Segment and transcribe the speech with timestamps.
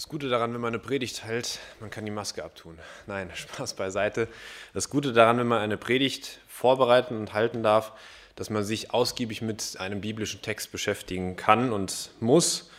[0.00, 2.78] Das Gute daran, wenn man eine Predigt hält, man kann die Maske abtun.
[3.06, 4.28] Nein, Spaß beiseite.
[4.72, 7.92] Das Gute daran, wenn man eine Predigt vorbereiten und halten darf,
[8.34, 12.70] dass man sich ausgiebig mit einem biblischen Text beschäftigen kann und muss.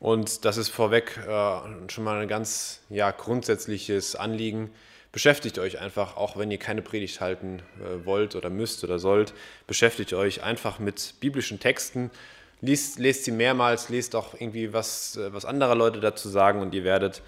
[0.00, 4.70] Und das ist vorweg äh, schon mal ein ganz ja, grundsätzliches Anliegen.
[5.12, 9.34] Beschäftigt euch einfach, auch wenn ihr keine Predigt halten äh, wollt oder müsst oder sollt,
[9.66, 12.10] beschäftigt euch einfach mit biblischen Texten
[12.64, 16.74] Liest, lest sie mehrmals, lest auch irgendwie, was, äh, was andere Leute dazu sagen und
[16.74, 17.22] ihr werdet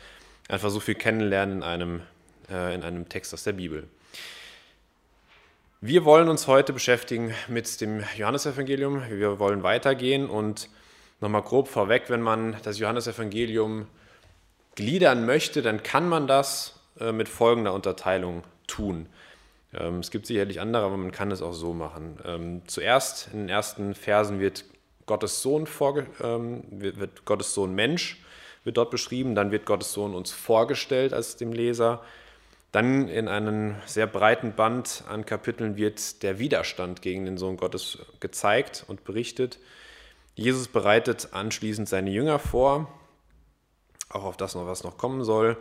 [0.48, 2.02] einfach so viel kennenlernen in einem,
[2.50, 3.88] äh, in einem Text aus der Bibel.
[5.82, 9.02] Wir wollen uns heute beschäftigen mit dem Johannesevangelium.
[9.10, 10.70] Wir wollen weitergehen und
[11.20, 13.86] nochmal grob vorweg, wenn man das Johannesevangelium
[14.74, 19.06] gliedern möchte, dann kann man das äh, mit folgender Unterteilung tun.
[19.74, 22.18] Ähm, es gibt sicherlich andere, aber man kann es auch so machen.
[22.24, 24.64] Ähm, zuerst in den ersten Versen wird
[25.06, 28.20] Gottes Sohn vorge ähm, wird Gottes Sohn Mensch,
[28.64, 32.02] wird dort beschrieben, dann wird Gottes Sohn uns vorgestellt als dem Leser.
[32.72, 37.98] Dann in einem sehr breiten Band an Kapiteln wird der Widerstand gegen den Sohn Gottes
[38.20, 39.58] gezeigt und berichtet.
[40.34, 42.92] Jesus bereitet anschließend seine Jünger vor,
[44.10, 45.56] auch auf das noch was noch kommen soll.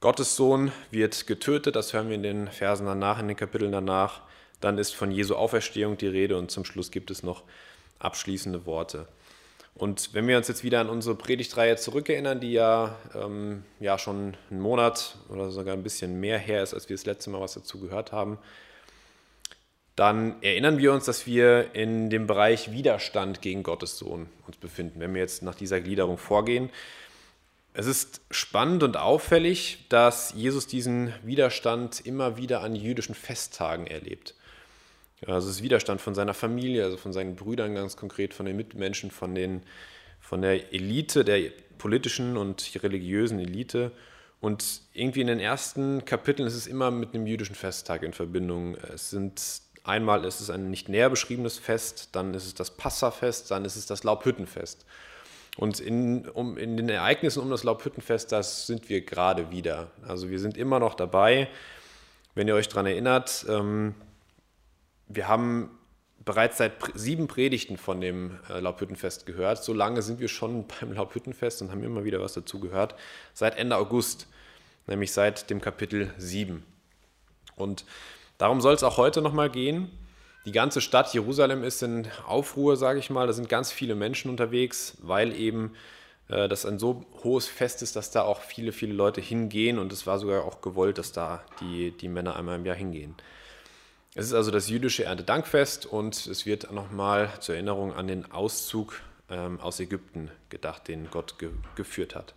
[0.00, 4.20] Gottes Sohn wird getötet, das hören wir in den Versen danach, in den Kapiteln danach.
[4.60, 7.44] Dann ist von Jesu Auferstehung die Rede und zum Schluss gibt es noch
[7.98, 9.08] abschließende Worte.
[9.74, 14.36] Und wenn wir uns jetzt wieder an unsere Predigtreihe zurückerinnern, die ja, ähm, ja schon
[14.50, 17.54] einen Monat oder sogar ein bisschen mehr her ist, als wir das letzte Mal was
[17.54, 18.38] dazu gehört haben,
[19.96, 25.00] dann erinnern wir uns, dass wir in dem Bereich Widerstand gegen Gottes Sohn uns befinden,
[25.00, 26.70] wenn wir jetzt nach dieser Gliederung vorgehen.
[27.74, 34.34] Es ist spannend und auffällig, dass Jesus diesen Widerstand immer wieder an jüdischen Festtagen erlebt.
[35.26, 38.56] Also es ist Widerstand von seiner Familie, also von seinen Brüdern ganz konkret, von den
[38.56, 39.62] Mitmenschen, von, den,
[40.20, 43.92] von der Elite, der politischen und religiösen Elite.
[44.40, 48.76] Und irgendwie in den ersten Kapiteln ist es immer mit einem jüdischen Festtag in Verbindung.
[48.92, 49.40] Es sind
[49.84, 53.76] einmal ist es ein nicht näher beschriebenes Fest, dann ist es das Passafest, dann ist
[53.76, 54.84] es das Laubhüttenfest.
[55.56, 59.90] Und in, um, in den Ereignissen um das Laubhüttenfest, das sind wir gerade wieder.
[60.06, 61.48] Also wir sind immer noch dabei.
[62.34, 63.94] Wenn ihr euch daran erinnert, ähm,
[65.08, 65.70] wir haben
[66.24, 69.62] bereits seit sieben Predigten von dem äh, Laubhüttenfest gehört.
[69.62, 72.94] So lange sind wir schon beim Laubhüttenfest und haben immer wieder was dazu gehört.
[73.32, 74.26] Seit Ende August,
[74.86, 76.64] nämlich seit dem Kapitel 7.
[77.56, 77.84] Und
[78.38, 79.90] darum soll es auch heute nochmal gehen.
[80.44, 83.26] Die ganze Stadt Jerusalem ist in Aufruhr, sage ich mal.
[83.26, 85.72] Da sind ganz viele Menschen unterwegs, weil eben
[86.28, 89.78] äh, das ein so hohes Fest ist, dass da auch viele, viele Leute hingehen.
[89.78, 93.14] Und es war sogar auch gewollt, dass da die, die Männer einmal im Jahr hingehen.
[94.16, 99.00] Es ist also das jüdische Erntedankfest und es wird nochmal zur Erinnerung an den Auszug
[99.28, 102.34] ähm, aus Ägypten gedacht, den Gott ge geführt hat.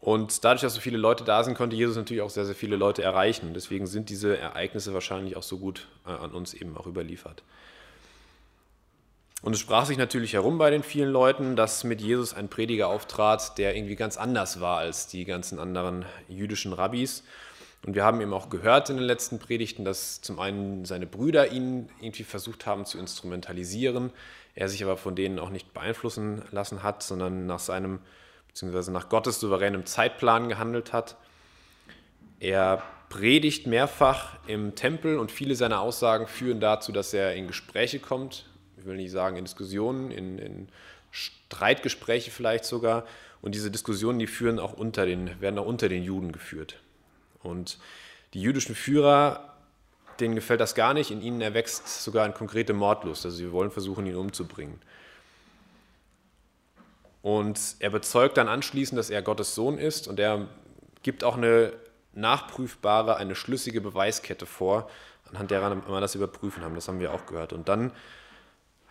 [0.00, 2.76] Und dadurch, dass so viele Leute da sind, konnte Jesus natürlich auch sehr, sehr viele
[2.76, 3.48] Leute erreichen.
[3.48, 7.42] Und deswegen sind diese Ereignisse wahrscheinlich auch so gut äh, an uns eben auch überliefert.
[9.42, 12.88] Und es sprach sich natürlich herum bei den vielen Leuten, dass mit Jesus ein Prediger
[12.88, 17.22] auftrat, der irgendwie ganz anders war als die ganzen anderen jüdischen Rabbis.
[17.84, 21.52] Und wir haben eben auch gehört in den letzten Predigten, dass zum einen seine Brüder
[21.52, 24.10] ihn irgendwie versucht haben zu instrumentalisieren,
[24.54, 27.98] er sich aber von denen auch nicht beeinflussen lassen hat, sondern nach seinem
[28.48, 28.90] bzw.
[28.90, 31.16] nach Gottes souveränem Zeitplan gehandelt hat.
[32.40, 37.98] Er predigt mehrfach im Tempel und viele seiner Aussagen führen dazu, dass er in Gespräche
[37.98, 38.46] kommt.
[38.78, 40.68] Ich will nicht sagen in Diskussionen, in, in
[41.10, 43.04] Streitgespräche vielleicht sogar.
[43.42, 46.76] Und diese Diskussionen, die führen auch unter den, werden auch unter den Juden geführt.
[47.44, 47.78] Und
[48.34, 49.54] die jüdischen Führer,
[50.20, 51.10] denen gefällt das gar nicht.
[51.10, 53.24] In ihnen erwächst sogar eine konkrete Mordlust.
[53.24, 54.80] Also sie wollen versuchen, ihn umzubringen.
[57.22, 60.46] Und er bezeugt dann anschließend, dass er Gottes Sohn ist und er
[61.02, 61.72] gibt auch eine
[62.12, 64.90] nachprüfbare, eine schlüssige Beweiskette vor,
[65.30, 66.74] anhand derer man das überprüfen kann.
[66.74, 67.52] Das haben wir auch gehört.
[67.52, 67.92] Und dann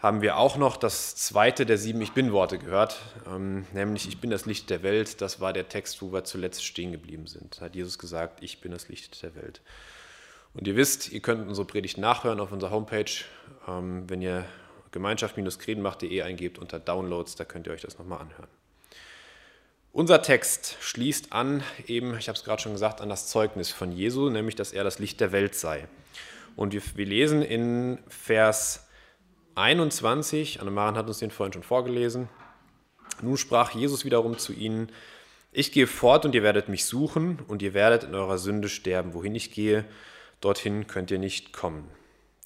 [0.04, 4.30] haben wir auch noch das zweite der sieben Ich bin-Worte gehört, ähm, nämlich Ich bin
[4.30, 5.22] das Licht der Welt.
[5.22, 7.58] Das war der Text, wo wir zuletzt stehen geblieben sind.
[7.58, 9.62] Da hat Jesus gesagt, ich bin das Licht der Welt.
[10.54, 13.06] Und ihr wisst, ihr könnt unsere Predigt nachhören auf unserer Homepage.
[13.66, 14.44] Ähm, wenn ihr
[14.92, 18.50] gemeinschaft-kredenmacht.de eingebt unter Downloads, da könnt ihr euch das nochmal anhören.
[19.94, 23.94] Unser Text schließt an, eben, ich habe es gerade schon gesagt, an das Zeugnis von
[23.94, 25.88] Jesu, nämlich, dass er das Licht der Welt sei.
[26.58, 28.86] Und wir, wir lesen in Vers
[29.56, 32.30] 21, Annemaren hat uns den vorhin schon vorgelesen.
[33.22, 34.92] Nun sprach Jesus wiederum zu ihnen,
[35.52, 39.14] ich gehe fort und ihr werdet mich suchen und ihr werdet in eurer Sünde sterben.
[39.14, 39.86] Wohin ich gehe,
[40.42, 41.88] dorthin könnt ihr nicht kommen.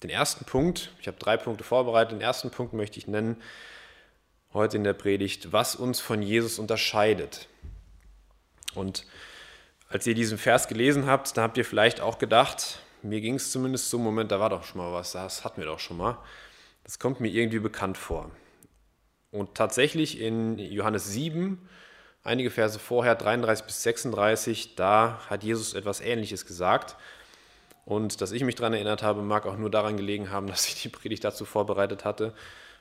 [0.02, 3.36] Den ersten Punkt, ich habe drei Punkte vorbereitet, den ersten Punkt möchte ich nennen
[4.52, 7.48] heute in der Predigt, was uns von Jesus unterscheidet.
[8.74, 9.06] Und
[9.88, 13.50] als ihr diesen Vers gelesen habt, da habt ihr vielleicht auch gedacht, mir ging es
[13.50, 16.18] zumindest so, Moment, da war doch schon mal was, das hatten wir doch schon mal.
[16.88, 18.30] Das kommt mir irgendwie bekannt vor.
[19.30, 21.68] Und tatsächlich in Johannes 7,
[22.22, 26.96] einige Verse vorher, 33 bis 36, da hat Jesus etwas Ähnliches gesagt.
[27.84, 30.80] Und dass ich mich daran erinnert habe, mag auch nur daran gelegen haben, dass ich
[30.80, 32.32] die Predigt dazu vorbereitet hatte.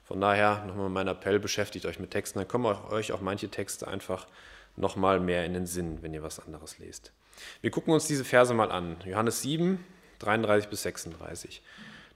[0.06, 3.89] Von daher nochmal mein Appell, beschäftigt euch mit Texten, dann kommen euch auch manche Texte
[3.89, 4.25] einfach
[4.77, 7.12] nochmal mehr in den Sinn, wenn ihr was anderes lest.
[7.59, 8.95] Wir gucken uns diese Verse mal an.
[9.06, 9.83] Johannes 7,
[10.19, 11.62] 33 bis 36.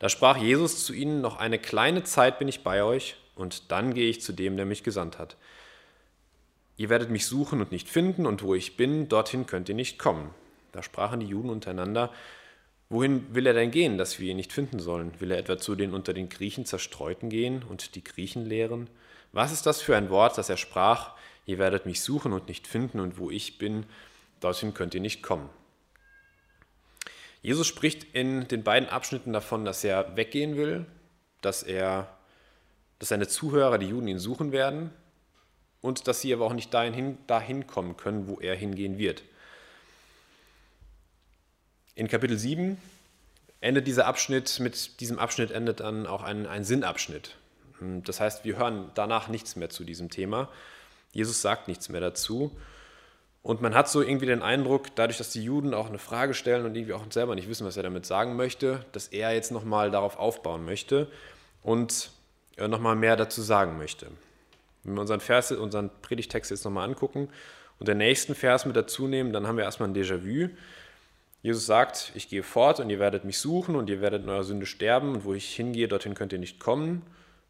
[0.01, 3.94] Da sprach Jesus zu ihnen, noch eine kleine Zeit bin ich bei euch und dann
[3.94, 5.38] gehe ich zu dem, der mich gesandt hat.
[6.75, 10.00] Ihr werdet mich suchen und nicht finden und wo ich bin, dorthin könnt ihr nicht
[10.00, 10.31] kommen.
[10.71, 12.12] Da sprachen die Juden untereinander,
[12.89, 15.13] Wohin will er denn gehen, dass wir ihn nicht finden sollen?
[15.19, 18.89] Will er etwa zu den unter den Griechen zerstreuten gehen und die Griechen lehren?
[19.33, 21.13] Was ist das für ein Wort, das er sprach?
[21.45, 23.86] Ihr werdet mich suchen und nicht finden, und wo ich bin,
[24.39, 25.48] dorthin könnt ihr nicht kommen.
[27.41, 30.85] Jesus spricht in den beiden Abschnitten davon, dass er weggehen will,
[31.41, 32.07] dass er,
[32.99, 34.91] dass seine Zuhörer, die Juden, ihn suchen werden
[35.81, 39.23] und dass sie aber auch nicht dahin, dahin kommen können, wo er hingehen wird.
[41.95, 42.77] In Kapitel 7
[43.59, 47.38] endet dieser Abschnitt, mit diesem Abschnitt endet dann auch ein, ein Sinnabschnitt.
[47.79, 50.49] Das heißt, wir hören danach nichts mehr zu diesem Thema.
[51.11, 52.55] Jesus sagt nichts mehr dazu.
[53.43, 56.65] Und man hat so irgendwie den Eindruck, dadurch, dass die Juden auch eine Frage stellen
[56.65, 59.89] und irgendwie auch selber nicht wissen, was er damit sagen möchte, dass er jetzt nochmal
[59.89, 61.07] darauf aufbauen möchte
[61.63, 62.11] und
[62.57, 64.07] äh, nochmal mehr dazu sagen möchte.
[64.83, 67.29] Wenn wir unseren, Vers, unseren Predigtext jetzt nochmal angucken
[67.79, 70.49] und den nächsten Vers mit dazu nehmen, dann haben wir erstmal ein Déjà-vu.
[71.41, 74.43] Jesus sagt, ich gehe fort und ihr werdet mich suchen und ihr werdet in eurer
[74.43, 77.01] Sünde sterben und wo ich hingehe, dorthin könnt ihr nicht kommen.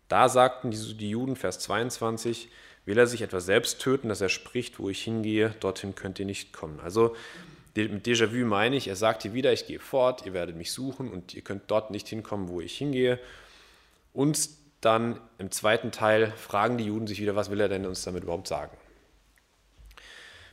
[0.08, 2.50] Da sagten die Juden, Vers 22,
[2.86, 6.26] will er sich etwas selbst töten, dass er spricht, wo ich hingehe, dorthin könnt ihr
[6.26, 6.80] nicht kommen.
[6.80, 7.16] Also
[7.76, 11.10] mit Déjà-vu meine ich, er sagt hier wieder, ich gehe fort, ihr werdet mich suchen
[11.10, 13.20] und ihr könnt dort nicht hinkommen, wo ich hingehe.
[14.14, 14.50] Und
[14.82, 18.24] dann im zweiten Teil fragen die Juden sich wieder, was will er denn uns damit
[18.24, 18.76] überhaupt sagen?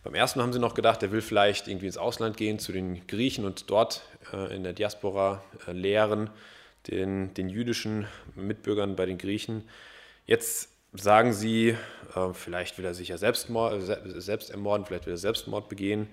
[0.04, 3.06] Beim ersten haben sie noch gedacht, er will vielleicht irgendwie ins Ausland gehen zu den
[3.06, 4.02] Griechen und dort
[4.32, 6.30] äh, in der Diaspora äh, lehren,
[6.86, 9.68] den, den jüdischen Mitbürgern bei den Griechen.
[10.24, 11.76] Jetzt sagen sie,
[12.14, 13.48] äh, vielleicht will er sich ja selbst,
[14.04, 16.08] selbst ermorden, vielleicht will er Selbstmord begehen.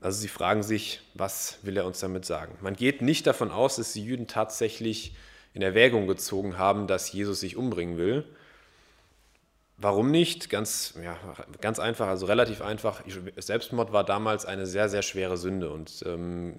[0.00, 2.56] Also sie fragen sich, was will er uns damit sagen?
[2.60, 5.16] Man geht nicht davon aus, dass die Juden tatsächlich
[5.54, 8.24] in Erwägung gezogen haben, dass Jesus sich umbringen will,
[9.80, 10.50] Warum nicht?
[10.50, 11.16] Ganz, ja,
[11.60, 13.04] ganz einfach, also relativ einfach.
[13.36, 16.58] Selbstmord war damals eine sehr, sehr schwere Sünde und ähm,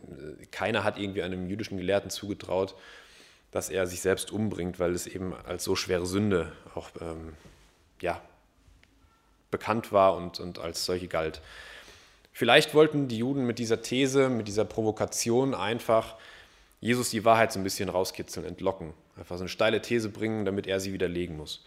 [0.51, 2.75] keiner hat irgendwie einem jüdischen Gelehrten zugetraut,
[3.51, 7.33] dass er sich selbst umbringt, weil es eben als so schwere Sünde auch ähm,
[8.01, 8.21] ja,
[9.51, 11.41] bekannt war und, und als solche galt.
[12.31, 16.15] Vielleicht wollten die Juden mit dieser These, mit dieser Provokation einfach
[16.79, 18.93] Jesus die Wahrheit so ein bisschen rauskitzeln, entlocken.
[19.17, 21.65] Einfach so eine steile These bringen, damit er sie widerlegen muss.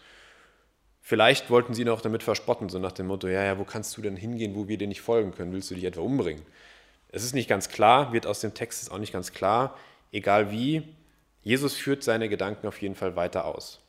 [1.01, 3.95] Vielleicht wollten sie ihn auch damit verspotten, so nach dem Motto, ja, ja, wo kannst
[3.97, 5.51] du denn hingehen, wo wir dir nicht folgen können?
[5.51, 6.43] Willst du dich etwa umbringen?
[7.09, 9.77] Es ist nicht ganz klar, wird aus dem Text auch nicht ganz klar.
[10.11, 10.83] Egal wie,
[11.43, 13.79] Jesus führt seine Gedanken auf jeden Fall weiter aus.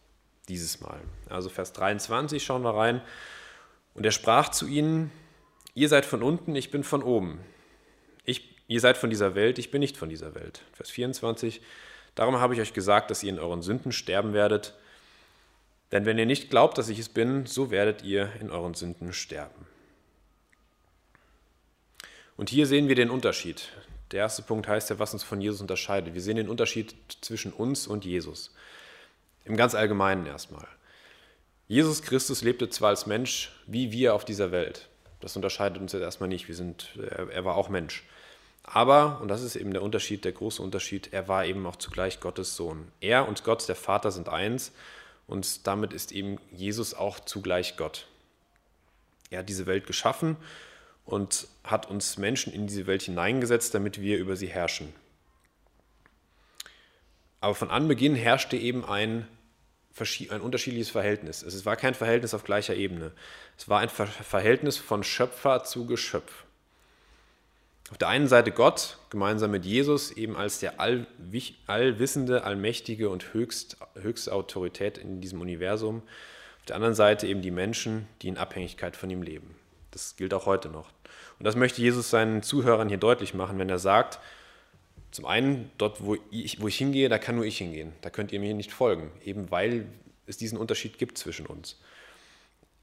[0.49, 1.01] Dieses Mal.
[1.31, 3.01] Also Vers 23 schauen wir rein.
[3.95, 5.11] Und er sprach zu ihnen,
[5.75, 7.41] ihr seid von unten, ich bin von oben.
[8.25, 10.63] Ich, ihr seid von dieser Welt, ich bin nicht von dieser Welt.
[10.73, 11.63] Vers 24,
[12.15, 14.75] darum habe ich euch gesagt, dass ihr in euren Sünden sterben werdet.
[15.93, 19.13] Denn wenn ihr nicht glaubt, dass ich es bin, so werdet ihr in euren Sünden
[19.13, 19.67] sterben.
[22.37, 23.69] Und hier sehen wir den Unterschied.
[24.11, 26.15] Der erste Punkt heißt ja, was uns von Jesus unterscheidet.
[26.15, 28.55] Wir sehen den Unterschied zwischen uns und Jesus.
[29.45, 30.67] Im ganz Allgemeinen erstmal.
[31.67, 34.89] Jesus Christus lebte zwar als Mensch wie wir auf dieser Welt.
[35.21, 36.49] Das unterscheidet uns jetzt erstmal nicht.
[36.49, 38.05] Wir sind, er war auch Mensch.
[38.63, 42.21] Aber, und das ist eben der Unterschied, der große Unterschied, er war eben auch zugleich
[42.21, 42.91] Gottes Sohn.
[43.01, 44.73] Er und Gott, der Vater, sind eins
[45.27, 48.07] und damit ist eben Jesus auch zugleich Gott.
[49.31, 50.37] Er hat diese Welt geschaffen
[51.05, 54.93] und hat uns Menschen in diese Welt hineingesetzt, damit wir über sie herrschen.
[57.41, 59.29] Aber von Anbeginn herrschte eben ein,
[60.31, 61.43] ein unterschiedliches Verhältnis.
[61.43, 63.13] Es war kein Verhältnis auf gleicher Ebene.
[63.59, 66.45] Es war ein Verhältnis von Schöpfer zu Geschöpf.
[67.91, 73.77] Auf der einen Seite Gott, gemeinsam mit Jesus, eben als der allwissende, allmächtige und höchst,
[73.95, 75.99] höchste Autorität in diesem Universum.
[76.61, 79.55] Auf der anderen Seite eben die Menschen, die in Abhängigkeit von ihm leben.
[79.95, 80.91] Das gilt auch heute noch.
[81.39, 84.19] Und das möchte Jesus seinen Zuhörern hier deutlich machen, wenn er sagt,
[85.13, 87.93] zum einen, dort, wo ich, wo ich hingehe, da kann nur ich hingehen.
[88.01, 89.87] Da könnt ihr mir nicht folgen, eben weil
[90.27, 91.79] es diesen Unterschied gibt zwischen uns.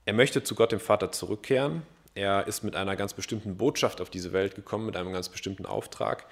[0.05, 4.09] Er möchte zu Gott dem Vater zurückkehren, er ist mit einer ganz bestimmten Botschaft auf
[4.09, 6.25] diese Welt gekommen, mit einem ganz bestimmten Auftrag.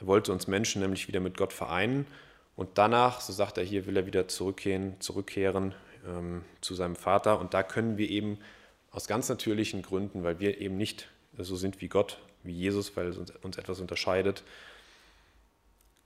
[0.00, 2.06] Er wollte uns Menschen nämlich wieder mit Gott vereinen.
[2.54, 5.74] Und danach, so sagt er hier, will er wieder zurückkehren, zurückkehren
[6.06, 7.40] ähm, zu seinem Vater.
[7.40, 8.38] Und da können wir eben
[8.92, 11.08] aus ganz natürlichen Gründen, weil wir eben nicht
[11.38, 14.44] so sind wie Gott, wie Jesus, weil uns, uns etwas unterscheidet,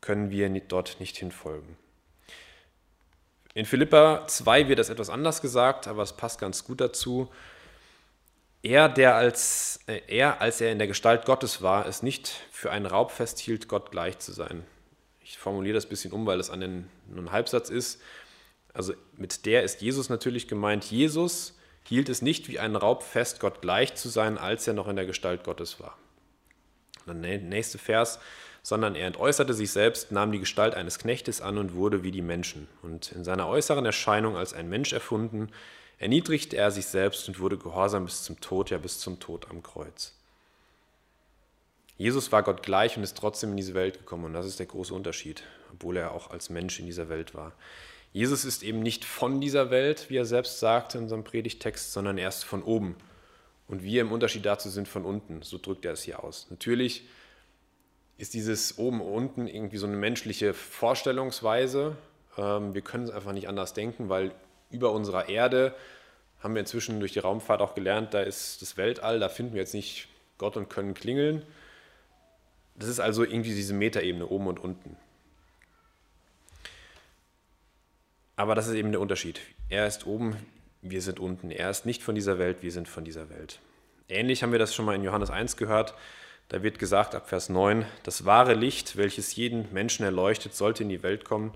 [0.00, 1.76] können wir dort nicht hinfolgen.
[3.55, 7.28] In Philippa 2 wird das etwas anders gesagt, aber es passt ganz gut dazu.
[8.62, 12.71] Er, der als, äh, er, als er in der Gestalt Gottes war, es nicht für
[12.71, 14.64] einen Raub festhielt, Gott gleich zu sein.
[15.23, 18.00] Ich formuliere das ein bisschen um, weil es an den, ein Halbsatz ist.
[18.75, 20.85] Also mit der ist Jesus natürlich gemeint.
[20.85, 21.57] Jesus
[21.88, 24.97] hielt es nicht wie einen Raub fest, Gott gleich zu sein, als er noch in
[24.97, 25.97] der Gestalt Gottes war.
[27.07, 28.19] Und der nächste Vers,
[28.62, 32.23] sondern er entäußerte sich selbst, nahm die Gestalt eines Knechtes an und wurde wie die
[32.23, 32.66] Menschen.
[32.83, 35.52] Und in seiner äußeren Erscheinung als ein Mensch erfunden,
[35.99, 39.62] erniedrigte er sich selbst und wurde gehorsam bis zum Tod, ja bis zum Tod am
[39.62, 40.12] Kreuz.
[41.97, 44.66] Jesus war Gott gleich und ist trotzdem in diese Welt gekommen und das ist der
[44.66, 47.52] große Unterschied, obwohl er auch als Mensch in dieser Welt war.
[48.13, 52.19] Jesus ist eben nicht von dieser Welt, wie er selbst sagt in unserem Predigtext, sondern
[52.19, 52.97] er ist von oben.
[53.69, 56.47] Und wir im Unterschied dazu sind von unten, so drückt er es hier aus.
[56.51, 57.07] Natürlich
[58.19, 61.97] ist dieses oben unten irgendwie so eine menschliche Vorstellungsweise.
[62.39, 64.33] Ähm, wir können es einfach nicht anders denken, weil
[64.71, 65.75] über unserer Erde
[66.41, 69.61] haben wir inzwischen durch die Raumfahrt auch gelernt, da ist das Weltall, da finden wir
[69.61, 70.09] jetzt nicht
[70.39, 71.43] Gott und können klingeln.
[72.77, 74.97] Das ist also irgendwie diese Metaebene oben und unten.
[78.37, 79.40] Aber das ist eben der Unterschied.
[79.69, 80.37] Er ist oben,
[80.83, 81.50] wir sind unten.
[81.50, 83.61] Er ist nicht von dieser Welt, wir sind von dieser Welt.
[84.09, 85.95] Ähnlich haben wir das schon mal in Johannes 1 gehört.
[86.49, 90.88] Da wird gesagt ab Vers 9, das wahre Licht, welches jeden Menschen erleuchtet, sollte in
[90.88, 91.52] die Welt kommen.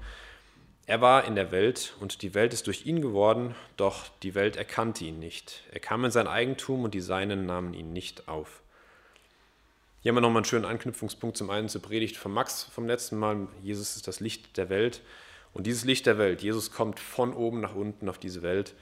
[0.87, 4.57] Er war in der Welt und die Welt ist durch ihn geworden, doch die Welt
[4.57, 5.63] erkannte ihn nicht.
[5.71, 8.63] Er kam in sein Eigentum und die Seinen nahmen ihn nicht auf.
[10.03, 13.19] Hier haben wir nochmal einen schönen Anknüpfungspunkt zum einen zur Predigt von Max vom letzten
[13.19, 13.47] Mal.
[13.63, 15.03] Jesus ist das Licht der Welt.
[15.53, 18.75] Und dieses Licht der Welt, Jesus kommt von oben nach unten auf diese Welt.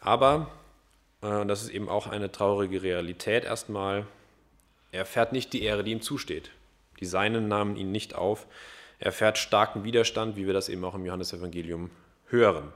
[0.00, 0.50] Aber,
[1.22, 4.06] äh, das ist eben auch eine traurige Realität erstmal,
[4.92, 6.50] er erfährt nicht die Ehre, die ihm zusteht.
[7.00, 8.46] Die Seinen nahmen ihn nicht auf.
[8.98, 11.90] Er erfährt starken Widerstand, wie wir das eben auch im Johannesevangelium
[12.28, 12.72] hören.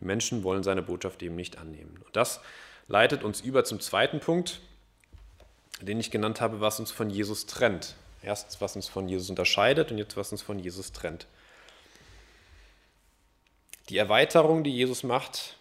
[0.00, 2.00] Die Menschen wollen seine Botschaft eben nicht annehmen.
[2.04, 2.40] Und das
[2.88, 4.60] leitet uns über zum zweiten Punkt,
[5.80, 7.96] den ich genannt habe, was uns von Jesus trennt.
[8.22, 11.26] Erstens, was uns von Jesus unterscheidet und jetzt, was uns von Jesus trennt.
[13.90, 15.56] Die Erweiterung, die Jesus macht,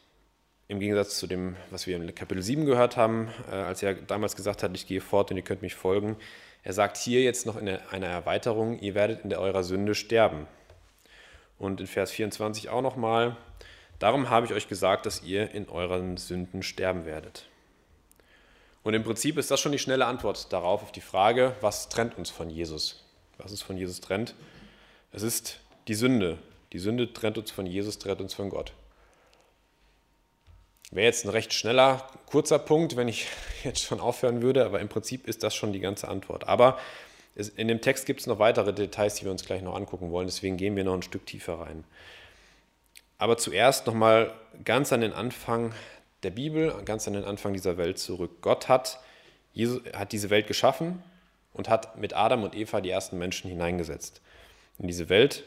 [0.68, 4.36] im Gegensatz zu dem, was wir in Kapitel 7 gehört haben, äh, als er damals
[4.36, 6.16] gesagt hat, ich gehe fort und ihr könnt mich folgen.
[6.62, 10.46] Er sagt hier jetzt noch in einer Erweiterung, ihr werdet in eurer Sünde sterben.
[11.58, 13.36] Und in Vers 24 auch nochmal,
[13.98, 17.48] darum habe ich euch gesagt, dass ihr in euren Sünden sterben werdet.
[18.84, 22.16] Und im Prinzip ist das schon die schnelle Antwort darauf, auf die Frage, was trennt
[22.16, 23.04] uns von Jesus?
[23.40, 24.36] Was uns von Jesus trennt?
[25.12, 26.38] Es ist die Sünde.
[26.74, 28.74] Die Sünde trennt uns von Jesus, trennt uns von Gott.
[30.92, 33.28] Wäre jetzt ein recht schneller, kurzer Punkt, wenn ich
[33.64, 36.48] jetzt schon aufhören würde, aber im Prinzip ist das schon die ganze Antwort.
[36.48, 36.80] Aber
[37.56, 40.28] in dem Text gibt es noch weitere Details, die wir uns gleich noch angucken wollen,
[40.28, 41.84] deswegen gehen wir noch ein Stück tiefer rein.
[43.18, 44.34] Aber zuerst nochmal
[44.64, 45.74] ganz an den Anfang
[46.24, 48.42] der Bibel, ganz an den Anfang dieser Welt zurück.
[48.42, 49.00] Gott hat,
[49.54, 51.04] Jesus, hat diese Welt geschaffen
[51.54, 54.22] und hat mit Adam und Eva die ersten Menschen hineingesetzt
[54.78, 55.44] in diese Welt.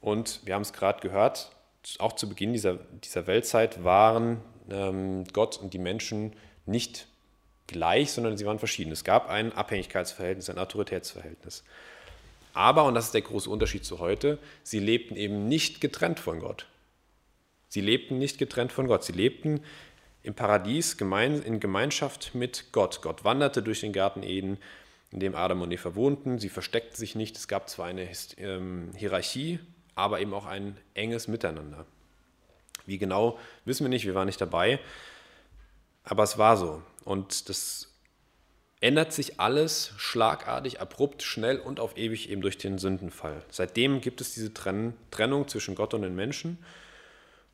[0.00, 1.50] Und wir haben es gerade gehört,
[1.98, 2.74] auch zu Beginn dieser,
[3.04, 4.40] dieser Weltzeit waren
[4.70, 6.34] ähm, Gott und die Menschen
[6.66, 7.08] nicht
[7.66, 8.92] gleich, sondern sie waren verschieden.
[8.92, 11.64] Es gab ein Abhängigkeitsverhältnis, ein Autoritätsverhältnis.
[12.52, 16.40] Aber, und das ist der große Unterschied zu heute, sie lebten eben nicht getrennt von
[16.40, 16.66] Gott.
[17.68, 19.04] Sie lebten nicht getrennt von Gott.
[19.04, 19.62] Sie lebten
[20.22, 23.00] im Paradies in Gemeinschaft mit Gott.
[23.02, 24.58] Gott wanderte durch den Garten Eden,
[25.10, 26.38] in dem Adam und Eva wohnten.
[26.38, 27.36] Sie versteckten sich nicht.
[27.36, 29.58] Es gab zwar eine ähm, Hierarchie
[29.98, 31.84] aber eben auch ein enges Miteinander.
[32.86, 34.78] Wie genau, wissen wir nicht, wir waren nicht dabei,
[36.04, 36.82] aber es war so.
[37.04, 37.92] Und das
[38.80, 43.42] ändert sich alles schlagartig, abrupt, schnell und auf ewig eben durch den Sündenfall.
[43.50, 46.58] Seitdem gibt es diese Trennung zwischen Gott und den Menschen.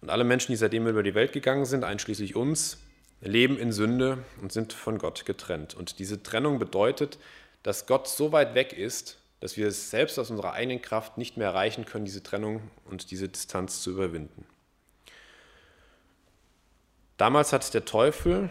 [0.03, 2.79] Und alle Menschen, die seitdem über die Welt gegangen sind, einschließlich uns,
[3.23, 5.75] leben in Sünde und sind von Gott getrennt.
[5.75, 7.19] Und diese Trennung bedeutet,
[7.63, 11.37] dass Gott so weit weg ist, dass wir es selbst aus unserer eigenen Kraft nicht
[11.37, 14.47] mehr erreichen können, diese Trennung und diese Distanz zu überwinden.
[17.19, 18.49] Damals hat der Teufel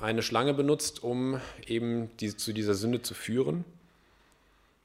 [0.00, 3.64] eine Schlange benutzt, um eben die, zu dieser Sünde zu führen.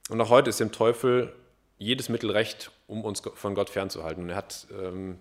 [0.09, 1.33] Und auch heute ist dem Teufel
[1.79, 4.25] jedes Mittel recht, um uns von Gott fernzuhalten.
[4.25, 5.17] Und er hat ähm,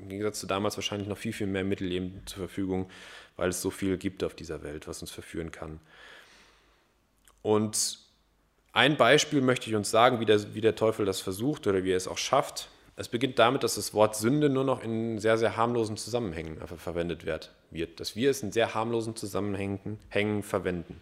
[0.00, 2.90] im Gegensatz zu damals wahrscheinlich noch viel, viel mehr Mittel eben zur Verfügung,
[3.36, 5.78] weil es so viel gibt auf dieser Welt, was uns verführen kann.
[7.42, 8.09] Und
[8.72, 11.92] ein Beispiel möchte ich uns sagen, wie der, wie der Teufel das versucht oder wie
[11.92, 12.68] er es auch schafft.
[12.96, 17.24] Es beginnt damit, dass das Wort Sünde nur noch in sehr, sehr harmlosen Zusammenhängen verwendet
[17.24, 17.50] wird,
[17.98, 21.00] dass wir es in sehr harmlosen Zusammenhängen verwenden.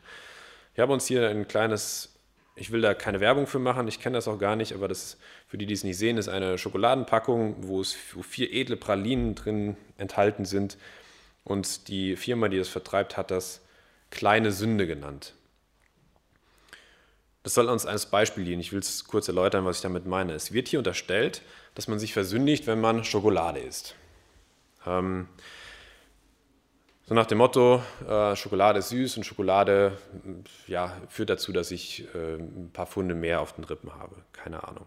[0.75, 2.15] Ich habe uns hier ein kleines,
[2.55, 5.19] ich will da keine Werbung für machen, ich kenne das auch gar nicht, aber das
[5.49, 9.35] für die, die es nicht sehen, ist eine Schokoladenpackung, wo es wo vier edle Pralinen
[9.35, 10.79] drin enthalten sind.
[11.43, 13.61] Und die Firma, die das vertreibt, hat das
[14.11, 15.35] kleine Sünde genannt.
[17.43, 18.61] Das soll uns als Beispiel dienen.
[18.61, 20.35] Ich will es kurz erläutern, was ich damit meine.
[20.35, 21.43] Es wird hier unterstellt,
[21.75, 23.95] dass man sich versündigt, wenn man Schokolade isst.
[24.87, 25.29] Ähm,
[27.07, 29.97] so nach dem Motto, äh, Schokolade ist süß und Schokolade
[30.67, 34.17] ja, führt dazu, dass ich äh, ein paar Funde mehr auf den Rippen habe.
[34.33, 34.85] Keine Ahnung.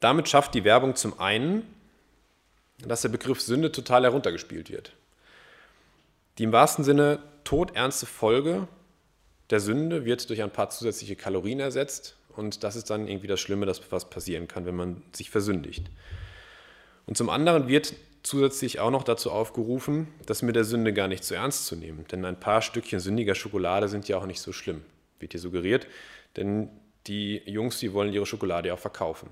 [0.00, 1.62] Damit schafft die Werbung zum einen,
[2.78, 4.92] dass der Begriff Sünde total heruntergespielt wird.
[6.38, 8.66] Die im wahrsten Sinne todernste Folge
[9.50, 13.40] der Sünde wird durch ein paar zusätzliche Kalorien ersetzt und das ist dann irgendwie das
[13.40, 15.90] Schlimme, das was passieren kann, wenn man sich versündigt.
[17.06, 21.24] Und zum anderen wird zusätzlich auch noch dazu aufgerufen, das mit der Sünde gar nicht
[21.24, 22.04] zu ernst zu nehmen.
[22.12, 24.82] Denn ein paar Stückchen sündiger Schokolade sind ja auch nicht so schlimm,
[25.18, 25.86] wird hier suggeriert.
[26.36, 26.68] Denn
[27.06, 29.30] die Jungs, die wollen ihre Schokolade ja auch verkaufen.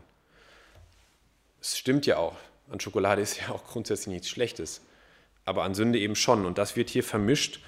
[1.61, 2.37] Es stimmt ja auch.
[2.71, 4.81] An Schokolade ist ja auch grundsätzlich nichts Schlechtes.
[5.45, 6.47] Aber an Sünde eben schon.
[6.47, 7.61] Und das wird hier vermischt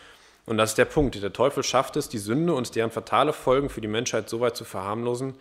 [0.47, 1.21] und das ist der Punkt.
[1.23, 4.57] Der Teufel schafft es, die Sünde und deren fatale Folgen für die Menschheit so weit
[4.57, 5.35] zu verharmlosen,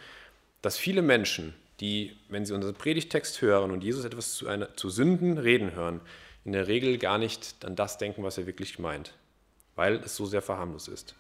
[0.62, 4.90] dass viele Menschen, die, wenn sie unseren Predigtext hören und Jesus etwas zu, einer, zu
[4.90, 6.02] Sünden reden hören,
[6.46, 9.14] in der Regel gar nicht an das denken, was er wirklich meint,
[9.76, 11.16] weil es so sehr verharmlos ist.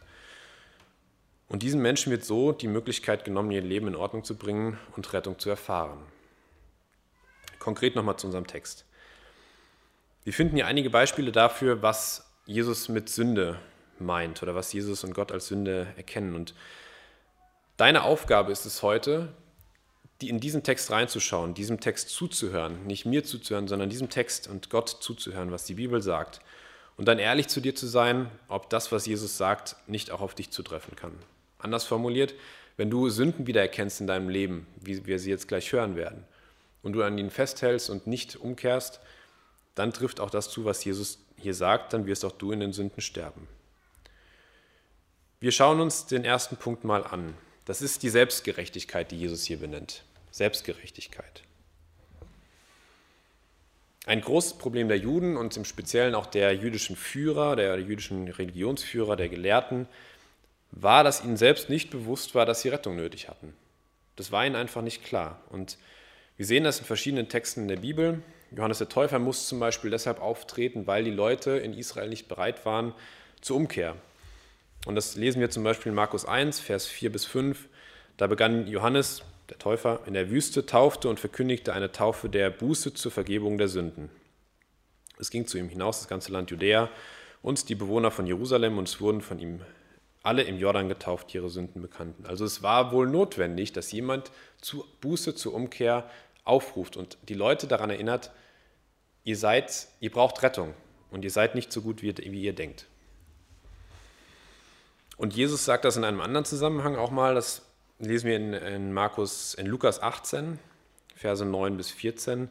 [1.47, 5.11] Und diesen Menschen wird so die Möglichkeit genommen, ihr Leben in Ordnung zu bringen und
[5.13, 5.99] Rettung zu erfahren.
[7.57, 8.85] Konkret nochmal zu unserem Text.
[10.23, 13.59] Wir finden hier einige Beispiele dafür, was Jesus mit Sünde
[13.99, 16.33] meint oder was Jesus und Gott als Sünde erkennen.
[16.33, 16.55] Und
[17.77, 19.31] deine Aufgabe ist es heute,
[20.19, 24.71] die in diesen Text reinzuschauen, diesem Text zuzuhören, nicht mir zuzuhören, sondern diesem Text und
[24.71, 26.39] Gott zuzuhören, was die Bibel sagt.
[26.97, 30.33] Und dann ehrlich zu dir zu sein, ob das, was Jesus sagt, nicht auch auf
[30.33, 31.13] dich zutreffen kann.
[31.59, 32.33] Anders formuliert,
[32.77, 36.25] wenn du Sünden wiedererkennst in deinem Leben, wie wir sie jetzt gleich hören werden,
[36.81, 39.01] und du an ihnen festhältst und nicht umkehrst,
[39.75, 42.73] dann trifft auch das zu, was Jesus hier sagt, dann wirst auch du in den
[42.73, 43.47] Sünden sterben.
[45.39, 47.33] Wir schauen uns den ersten Punkt mal an.
[47.65, 50.03] Das ist die Selbstgerechtigkeit, die Jesus hier benennt.
[50.31, 51.43] Selbstgerechtigkeit.
[54.05, 59.15] Ein großes Problem der Juden und im Speziellen auch der jüdischen Führer, der jüdischen Religionsführer,
[59.15, 59.87] der Gelehrten,
[60.71, 63.53] war, dass ihnen selbst nicht bewusst war, dass sie Rettung nötig hatten.
[64.15, 65.41] Das war ihnen einfach nicht klar.
[65.49, 65.77] Und
[66.37, 68.21] wir sehen das in verschiedenen Texten in der Bibel.
[68.55, 72.65] Johannes der Täufer muss zum Beispiel deshalb auftreten, weil die Leute in Israel nicht bereit
[72.65, 72.93] waren
[73.41, 73.95] zur Umkehr.
[74.85, 77.67] Und das lesen wir zum Beispiel in Markus 1, Vers 4 bis 5.
[78.17, 82.93] Da begann Johannes, der Täufer, in der Wüste, taufte und verkündigte eine Taufe der Buße
[82.93, 84.09] zur Vergebung der Sünden.
[85.19, 86.89] Es ging zu ihm hinaus, das ganze Land Judäa
[87.41, 89.61] und die Bewohner von Jerusalem, und es wurden von ihm
[90.23, 92.25] alle im Jordan getauft, die ihre Sünden bekannten.
[92.25, 94.31] Also es war wohl notwendig, dass jemand
[94.61, 96.09] zu Buße, zur Umkehr
[96.43, 98.31] aufruft und die Leute daran erinnert,
[99.23, 100.73] ihr seid, ihr braucht Rettung
[101.11, 102.85] und ihr seid nicht so gut, wie, wie ihr denkt.
[105.17, 107.63] Und Jesus sagt das in einem anderen Zusammenhang auch mal, das
[107.99, 110.59] lesen wir in, in Markus, in Lukas 18,
[111.15, 112.49] Verse 9 bis 14.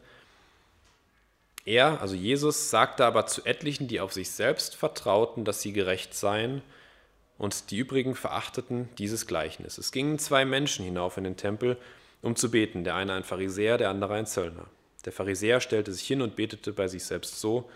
[1.65, 6.13] Er, also Jesus, sagte aber zu etlichen, die auf sich selbst vertrauten, dass sie gerecht
[6.13, 6.61] seien,
[7.39, 9.77] und die übrigen verachteten dieses Gleichnis.
[9.77, 11.77] Es gingen zwei Menschen hinauf in den Tempel,
[12.21, 14.65] um zu beten, der eine ein Pharisäer, der andere ein Zöllner.
[15.05, 17.69] Der Pharisäer stellte sich hin und betete bei sich selbst so,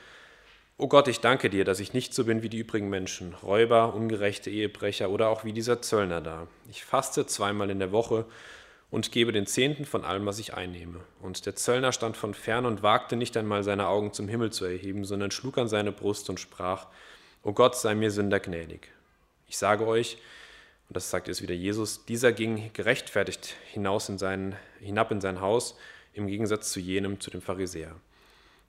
[0.77, 3.93] O Gott, ich danke dir, dass ich nicht so bin wie die übrigen Menschen, Räuber,
[3.93, 6.47] ungerechte Ehebrecher oder auch wie dieser Zöllner da.
[6.69, 8.25] Ich faste zweimal in der Woche
[8.89, 10.99] und gebe den Zehnten von allem, was ich einnehme.
[11.21, 14.65] Und der Zöllner stand von fern und wagte nicht einmal seine Augen zum Himmel zu
[14.65, 16.87] erheben, sondern schlug an seine Brust und sprach,
[17.43, 18.91] O Gott, sei mir Sünder gnädig.
[19.47, 20.17] Ich sage euch,
[20.89, 25.39] und das sagt jetzt wieder Jesus, dieser ging gerechtfertigt hinaus in sein, hinab in sein
[25.39, 25.75] Haus,
[26.13, 27.95] im Gegensatz zu jenem, zu dem Pharisäer.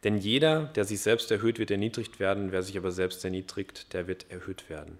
[0.02, 4.06] Denn jeder, der sich selbst erhöht, wird erniedrigt werden, wer sich aber selbst erniedrigt, der
[4.06, 4.98] wird erhöht werden.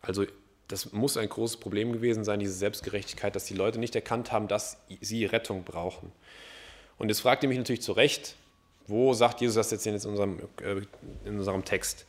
[0.00, 0.26] Also
[0.68, 4.48] das muss ein großes Problem gewesen sein, diese Selbstgerechtigkeit, dass die Leute nicht erkannt haben,
[4.48, 6.12] dass sie Rettung brauchen.
[6.98, 8.36] Und jetzt fragt ihr mich natürlich zu Recht,
[8.86, 10.82] wo sagt Jesus das jetzt in unserem, äh,
[11.24, 12.06] in unserem Text?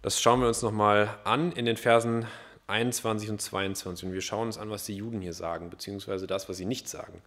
[0.00, 2.26] Das schauen wir uns nochmal an in den Versen
[2.66, 4.08] 21 und 22.
[4.08, 6.88] Und wir schauen uns an, was die Juden hier sagen, beziehungsweise das, was sie nicht
[6.88, 7.22] sagen.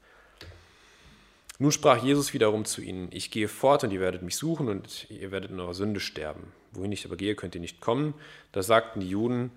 [1.57, 5.09] Nun sprach Jesus wiederum zu ihnen, ich gehe fort und ihr werdet mich suchen und
[5.09, 6.51] ihr werdet in eurer Sünde sterben.
[6.71, 8.13] Wohin ich aber gehe, könnt ihr nicht kommen.
[8.51, 9.51] Da sagten die Juden,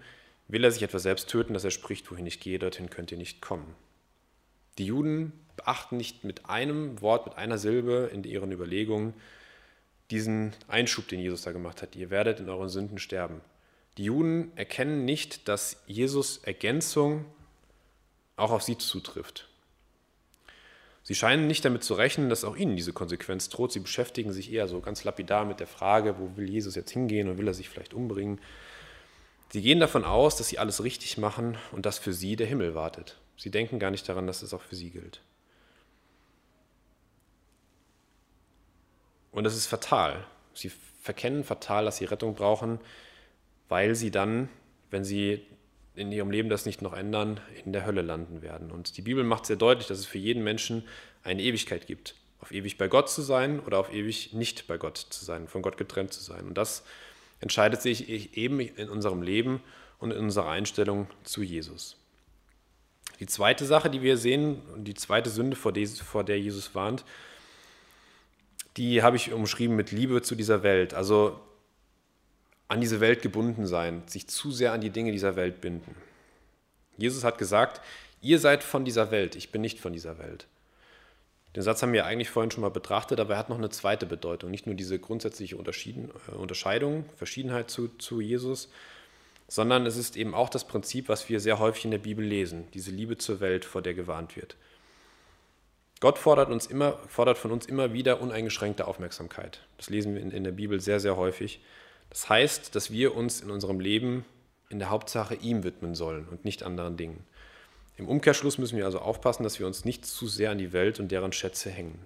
[0.46, 3.18] will er sich etwa selbst töten, dass er spricht, wohin ich gehe, dorthin könnt ihr
[3.18, 3.74] nicht kommen.
[4.78, 9.14] Die Juden beachten nicht mit einem Wort, mit einer Silbe in ihren Überlegungen
[10.12, 11.96] diesen Einschub, den Jesus da gemacht hat.
[11.96, 13.40] Ihr werdet in euren Sünden sterben.
[13.98, 17.24] Die Juden erkennen nicht, dass Jesus Ergänzung
[18.36, 19.47] auch auf sie zutrifft.
[21.08, 23.72] Sie scheinen nicht damit zu rechnen, dass auch ihnen diese Konsequenz droht.
[23.72, 27.30] Sie beschäftigen sich eher so ganz lapidar mit der Frage, wo will Jesus jetzt hingehen
[27.30, 28.38] und will er sich vielleicht umbringen.
[29.48, 32.74] Sie gehen davon aus, dass sie alles richtig machen und dass für sie der Himmel
[32.74, 33.16] wartet.
[33.38, 35.22] Sie denken gar nicht daran, dass es auch für sie gilt.
[39.32, 40.26] Und es ist fatal.
[40.52, 42.80] Sie verkennen fatal, dass sie Rettung brauchen,
[43.70, 44.50] weil sie dann,
[44.90, 45.46] wenn sie
[45.98, 48.70] in ihrem Leben das nicht noch ändern, in der Hölle landen werden.
[48.70, 50.84] Und die Bibel macht sehr deutlich, dass es für jeden Menschen
[51.24, 52.14] eine Ewigkeit gibt.
[52.40, 55.60] Auf ewig bei Gott zu sein oder auf ewig nicht bei Gott zu sein, von
[55.60, 56.46] Gott getrennt zu sein.
[56.46, 56.84] Und das
[57.40, 59.60] entscheidet sich eben in unserem Leben
[59.98, 61.96] und in unserer Einstellung zu Jesus.
[63.18, 67.04] Die zweite Sache, die wir sehen, und die zweite Sünde, vor der Jesus warnt,
[68.76, 70.94] die habe ich umschrieben mit Liebe zu dieser Welt.
[70.94, 71.40] Also
[72.68, 75.94] an diese Welt gebunden sein, sich zu sehr an die Dinge dieser Welt binden.
[76.98, 77.80] Jesus hat gesagt,
[78.20, 80.46] ihr seid von dieser Welt, ich bin nicht von dieser Welt.
[81.56, 84.04] Den Satz haben wir eigentlich vorhin schon mal betrachtet, aber er hat noch eine zweite
[84.04, 84.50] Bedeutung.
[84.50, 88.68] Nicht nur diese grundsätzliche äh, Unterscheidung, Verschiedenheit zu, zu Jesus,
[89.48, 92.68] sondern es ist eben auch das Prinzip, was wir sehr häufig in der Bibel lesen,
[92.74, 94.56] diese Liebe zur Welt, vor der gewarnt wird.
[96.00, 99.60] Gott fordert, uns immer, fordert von uns immer wieder uneingeschränkte Aufmerksamkeit.
[99.78, 101.60] Das lesen wir in, in der Bibel sehr, sehr häufig.
[102.10, 104.24] Das heißt, dass wir uns in unserem Leben
[104.68, 107.24] in der Hauptsache ihm widmen sollen und nicht anderen Dingen.
[107.96, 111.00] Im Umkehrschluss müssen wir also aufpassen, dass wir uns nicht zu sehr an die Welt
[111.00, 111.98] und deren Schätze hängen.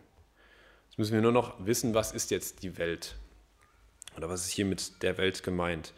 [0.88, 3.16] Jetzt müssen wir nur noch wissen, was ist jetzt die Welt?
[4.16, 5.92] Oder was ist hier mit der Welt gemeint?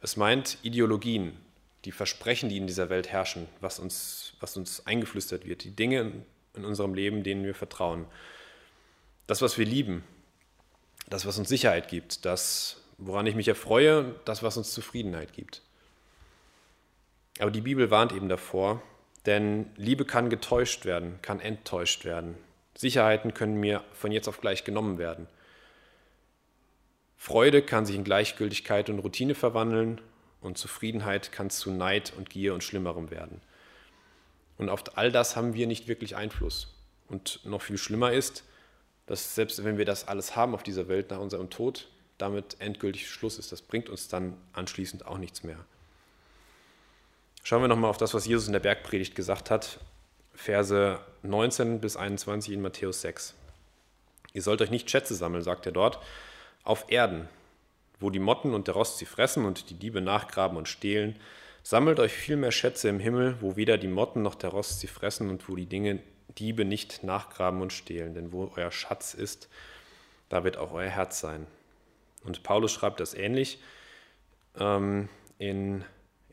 [0.00, 1.32] Es meint Ideologien,
[1.84, 6.12] die Versprechen, die in dieser Welt herrschen, was uns, was uns eingeflüstert wird, die Dinge
[6.54, 8.06] in unserem Leben, denen wir vertrauen.
[9.26, 10.04] Das, was wir lieben,
[11.08, 15.62] das, was uns Sicherheit gibt, das, woran ich mich erfreue, das, was uns Zufriedenheit gibt.
[17.38, 18.82] Aber die Bibel warnt eben davor,
[19.26, 22.36] denn Liebe kann getäuscht werden, kann enttäuscht werden.
[22.76, 25.26] Sicherheiten können mir von jetzt auf gleich genommen werden.
[27.16, 30.00] Freude kann sich in Gleichgültigkeit und Routine verwandeln
[30.40, 33.40] und Zufriedenheit kann zu Neid und Gier und Schlimmerem werden.
[34.58, 36.74] Und auf all das haben wir nicht wirklich Einfluss.
[37.08, 38.44] Und noch viel schlimmer ist,
[39.06, 43.08] dass selbst wenn wir das alles haben auf dieser Welt nach unserem Tod, damit endgültig
[43.08, 43.52] Schluss ist.
[43.52, 45.58] Das bringt uns dann anschließend auch nichts mehr.
[47.42, 49.78] Schauen wir nochmal auf das, was Jesus in der Bergpredigt gesagt hat,
[50.34, 53.34] Verse 19 bis 21 in Matthäus 6.
[54.32, 55.98] Ihr sollt euch nicht Schätze sammeln, sagt er dort,
[56.62, 57.28] auf Erden,
[58.00, 61.16] wo die Motten und der Rost sie fressen und die Diebe nachgraben und stehlen.
[61.62, 65.30] Sammelt euch vielmehr Schätze im Himmel, wo weder die Motten noch der Rost sie fressen
[65.30, 66.00] und wo die Dinge
[66.38, 68.14] Diebe nicht nachgraben und stehlen.
[68.14, 69.48] Denn wo euer Schatz ist,
[70.28, 71.46] da wird auch euer Herz sein.
[72.26, 73.58] Und Paulus schreibt das ähnlich
[74.58, 75.08] ähm,
[75.38, 75.84] in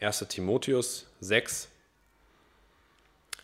[0.01, 1.69] 1 Timotheus 6.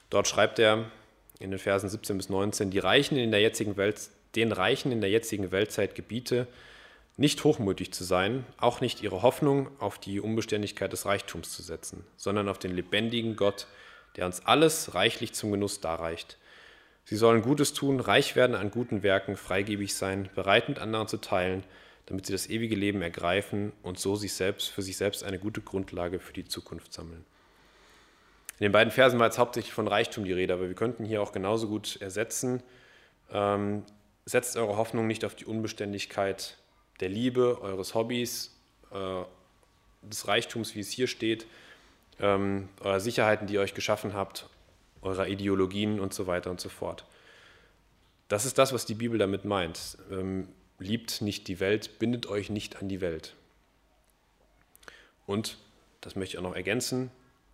[0.09, 0.91] Dort schreibt er
[1.39, 5.01] in den Versen 17 bis 19, die Reichen in der jetzigen Welt, den Reichen in
[5.01, 6.47] der jetzigen Weltzeit gebiete,
[7.17, 12.05] nicht hochmütig zu sein, auch nicht ihre Hoffnung auf die Unbeständigkeit des Reichtums zu setzen,
[12.17, 13.67] sondern auf den lebendigen Gott,
[14.15, 16.37] der uns alles reichlich zum Genuss darreicht.
[17.05, 21.17] Sie sollen Gutes tun, reich werden an guten Werken, freigebig sein, bereit mit anderen zu
[21.17, 21.63] teilen,
[22.09, 25.61] damit sie das ewige Leben ergreifen und so sich selbst, für sich selbst eine gute
[25.61, 27.23] Grundlage für die Zukunft sammeln.
[28.57, 31.21] In den beiden Versen war jetzt hauptsächlich von Reichtum die Rede, aber wir könnten hier
[31.21, 32.61] auch genauso gut ersetzen,
[33.31, 33.83] ähm,
[34.25, 36.57] setzt eure Hoffnung nicht auf die Unbeständigkeit
[36.99, 38.59] der Liebe, eures Hobbys,
[38.91, 39.21] äh,
[40.01, 41.45] des Reichtums, wie es hier steht,
[42.19, 44.49] ähm, eurer Sicherheiten, die ihr euch geschaffen habt,
[45.01, 47.05] eurer Ideologien und so weiter und so fort.
[48.27, 49.97] Das ist das, was die Bibel damit meint.
[50.11, 53.35] Ähm, liebt nicht die Welt, bindet euch nicht an die Welt.
[55.25, 55.57] Und,
[56.01, 57.11] das möchte ich auch noch ergänzen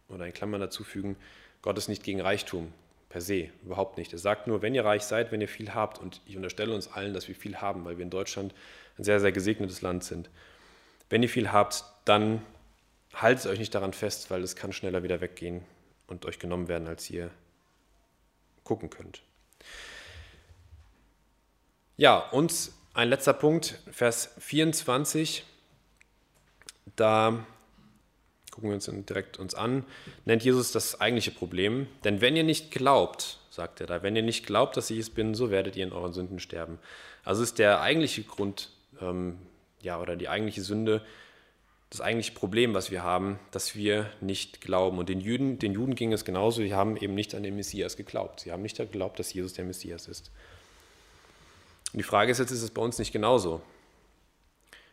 [0.07, 1.17] oder in Klammern dazu fügen,
[1.61, 2.71] Gott ist nicht gegen Reichtum
[3.09, 4.13] per se, überhaupt nicht.
[4.13, 6.87] Er sagt nur, wenn ihr reich seid, wenn ihr viel habt, und ich unterstelle uns
[6.87, 8.53] allen, dass wir viel haben, weil wir in Deutschland
[8.97, 10.29] ein sehr, sehr gesegnetes Land sind.
[11.09, 12.41] Wenn ihr viel habt, dann
[13.13, 15.63] haltet euch nicht daran fest, weil es kann schneller wieder weggehen
[16.07, 17.31] und euch genommen werden, als ihr
[18.63, 19.21] gucken könnt.
[21.97, 25.43] Ja, und ein letzter Punkt, Vers 24.
[26.95, 27.45] Da
[28.51, 29.83] gucken wir uns direkt uns an,
[30.23, 31.87] nennt Jesus das eigentliche Problem.
[32.05, 35.09] Denn wenn ihr nicht glaubt, sagt er da, wenn ihr nicht glaubt, dass ich es
[35.09, 36.79] bin, so werdet ihr in euren Sünden sterben.
[37.25, 38.69] Also ist der eigentliche Grund,
[39.01, 39.39] ähm,
[39.81, 41.01] ja, oder die eigentliche Sünde,
[41.89, 44.99] das eigentliche Problem, was wir haben, dass wir nicht glauben.
[44.99, 47.97] Und den Juden, den Juden ging es genauso, sie haben eben nicht an den Messias
[47.97, 48.39] geglaubt.
[48.39, 50.31] Sie haben nicht geglaubt, dass Jesus der Messias ist.
[51.95, 53.61] Und die Frage ist jetzt, ist es bei uns nicht genauso?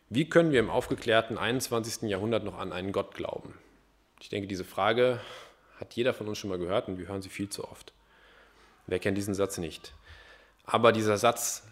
[0.07, 2.03] Wie können wir im aufgeklärten 21.
[2.03, 3.55] Jahrhundert noch an einen Gott glauben?
[4.21, 5.19] Ich denke, diese Frage
[5.81, 7.91] hat jeder von uns schon mal gehört und wir hören sie viel zu oft.
[8.87, 9.93] Wer kennt diesen Satz nicht?
[10.63, 11.67] Aber dieser Satz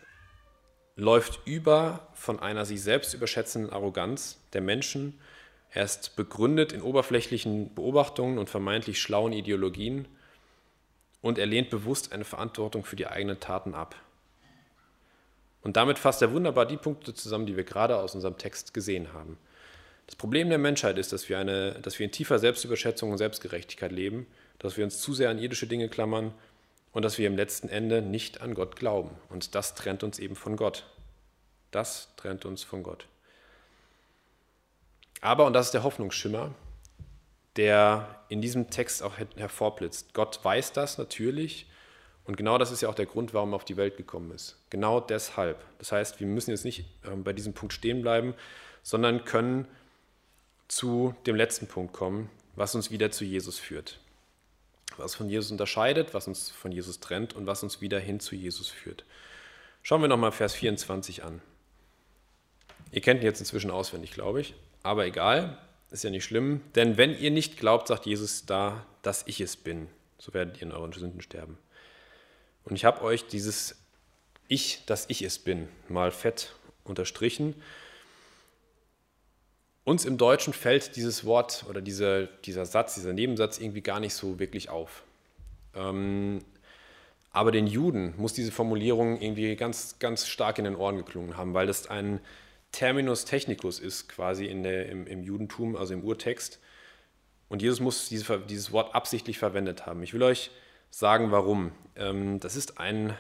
[0.98, 5.18] läuft über von einer sich selbst überschätzenden Arroganz der Menschen.
[5.70, 10.10] Er ist begründet in oberflächlichen Beobachtungen und vermeintlich schlauen Ideologien
[11.22, 13.96] und er lehnt bewusst eine Verantwortung für die eigenen Taten ab.
[15.64, 19.14] Und damit fasst er wunderbar die Punkte zusammen, die wir gerade aus unserem Text gesehen
[19.14, 19.38] haben.
[20.08, 23.92] Das Problem der Menschheit ist, dass wir, eine, dass wir in tiefer Selbstüberschätzung und Selbstgerechtigkeit
[23.92, 24.28] leben,
[24.60, 26.34] dass wir uns zu sehr an irdische Dinge klammern
[26.92, 29.12] und dass wir im letzten Ende nicht an Gott glauben.
[29.30, 30.86] Und das trennt uns eben von Gott.
[31.72, 33.08] Das trennt uns von Gott.
[35.22, 36.54] Aber, und das ist der Hoffnungsschimmer,
[37.56, 40.14] der in diesem Text auch hervorblitzt.
[40.14, 41.68] Gott weiß das natürlich
[42.26, 44.58] und genau das ist ja auch der Grund, warum er auf die Welt gekommen ist.
[44.70, 45.64] Genau deshalb.
[45.80, 48.36] Das heißt, wir müssen jetzt nicht ähm, bei diesem Punkt stehen bleiben,
[48.84, 49.68] sondern können
[50.68, 54.00] zu dem letzten Punkt kommen, was uns wieder zu Jesus führt.
[54.98, 58.36] Was von Jesus unterscheidet, was uns von Jesus trennt und was uns wieder hin zu
[58.36, 59.04] Jesus führt.
[59.84, 61.42] Schauen wir nochmal Vers 24 an.
[62.92, 64.54] Ihr kennt ihn jetzt inzwischen auswendig, glaube ich,
[64.84, 65.58] aber egal,
[65.92, 69.56] ist ja nicht schlimm, denn wenn ihr nicht glaubt, sagt Jesus da, dass ich es
[69.56, 71.58] bin, so werdet ihr in euren Sünden sterben.
[72.64, 73.76] Und ich habe euch dieses
[74.48, 77.56] Ich, dass ich es bin, mal fett unterstrichen.
[79.84, 84.14] Uns im Deutschen fällt dieses Wort oder diese, dieser Satz, dieser Nebensatz irgendwie gar nicht
[84.14, 85.04] so wirklich auf.
[85.74, 86.40] Ähm,
[87.32, 91.54] aber den Juden muss diese Formulierung irgendwie ganz, ganz stark in den Ohren geklungen haben,
[91.54, 92.20] weil das ein
[92.72, 96.60] Terminus technicus ist, quasi in der, im, im Judentum, also im Urtext.
[97.50, 100.04] Und Jesus muss diese, dieses Wort absichtlich verwendet haben.
[100.04, 100.52] Ich will euch
[100.92, 101.72] sagen, warum.
[101.96, 103.18] Ähm, das ist ein,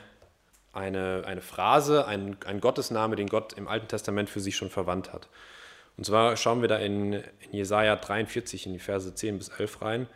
[0.73, 5.11] eine, eine Phrase, ein, ein Gottesname, den Gott im Alten Testament für sich schon verwandt
[5.11, 5.27] hat.
[5.97, 9.81] Und zwar schauen wir da in, in Jesaja 43 in die Verse 10 bis 11
[9.81, 10.07] rein.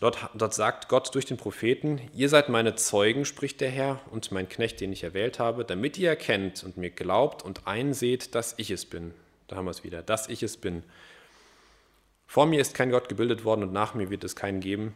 [0.00, 4.30] Dort, dort, sagt Gott durch den Propheten, ihr seid meine Zeugen, spricht der Herr, und
[4.30, 8.54] mein Knecht, den ich erwählt habe, damit ihr erkennt und mir glaubt und einseht, dass
[8.58, 9.14] ich es bin.
[9.48, 10.82] Da haben wir es wieder, dass ich es bin.
[12.26, 14.94] Vor mir ist kein Gott gebildet worden und nach mir wird es keinen geben.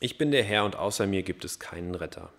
[0.00, 2.30] Ich bin der Herr und außer mir gibt es keinen Retter.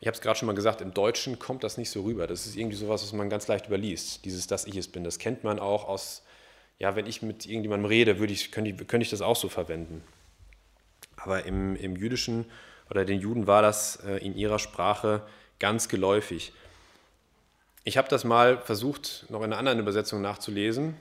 [0.00, 2.26] Ich habe es gerade schon mal gesagt, im Deutschen kommt das nicht so rüber.
[2.26, 4.24] Das ist irgendwie sowas, was man ganz leicht überliest.
[4.24, 5.02] Dieses, dass ich es bin.
[5.02, 6.22] Das kennt man auch aus,
[6.78, 9.48] ja, wenn ich mit irgendjemandem rede, würde ich, könnte, ich, könnte ich das auch so
[9.48, 10.04] verwenden.
[11.16, 12.46] Aber im, im Jüdischen
[12.90, 15.22] oder den Juden war das äh, in ihrer Sprache
[15.58, 16.52] ganz geläufig.
[17.82, 20.96] Ich habe das mal versucht, noch in einer anderen Übersetzung nachzulesen.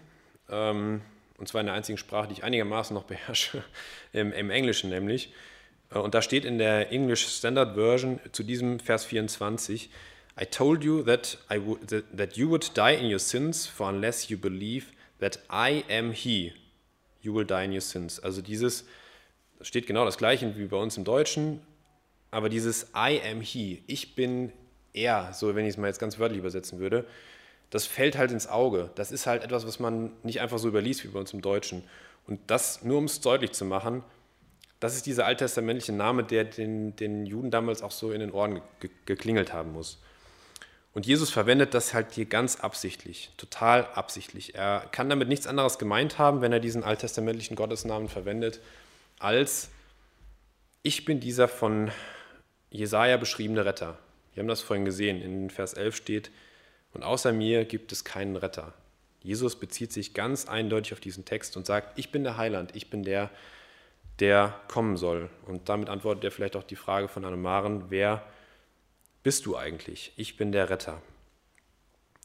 [0.50, 1.02] Ähm,
[1.38, 3.64] und zwar in der einzigen Sprache, die ich einigermaßen noch beherrsche,
[4.14, 5.34] im, im Englischen nämlich.
[5.92, 9.90] Äh, und da steht in der English Standard Version zu diesem Vers 24,
[10.40, 11.60] I told you that, I
[12.16, 14.88] that you would die in your sins, for unless you believe
[15.20, 16.54] that I am He,
[17.22, 18.20] you will die in your sins.
[18.20, 18.86] Also dieses,
[19.62, 21.62] steht genau das gleiche wie bei uns im Deutschen,
[22.30, 24.52] aber dieses I am He, ich bin
[24.94, 27.06] er, so wenn ich es mal jetzt ganz wörtlich übersetzen würde,
[27.70, 28.90] das fällt halt ins Auge.
[28.96, 31.84] Das ist halt etwas, was man nicht einfach so überliest wie bei uns im Deutschen.
[32.26, 34.04] Und das, nur um es deutlich zu machen,
[34.80, 38.62] das ist dieser alttestamentliche Name, der den, den Juden damals auch so in den Ohren
[38.80, 40.00] ge geklingelt haben muss.
[40.94, 44.56] Und Jesus verwendet das halt hier ganz absichtlich, total absichtlich.
[44.56, 48.62] Er kann damit nichts anderes gemeint haben, wenn er diesen alttestamentlichen Gottesnamen verwendet,
[49.20, 49.70] als
[50.84, 51.92] ich bin dieser von
[52.72, 53.98] Jesaja beschriebene Retter.
[54.34, 55.22] Wir haben das vorhin gesehen.
[55.22, 56.32] In Vers 11 steht,
[56.98, 58.74] und außer mir gibt es keinen Retter.
[59.22, 62.90] Jesus bezieht sich ganz eindeutig auf diesen Text und sagt, ich bin der Heiland, ich
[62.90, 63.30] bin der,
[64.20, 65.30] der kommen soll.
[65.46, 68.24] Und damit antwortet er vielleicht auch die Frage von Annemaren, wer
[69.22, 70.12] bist du eigentlich?
[70.16, 71.00] Ich bin der Retter.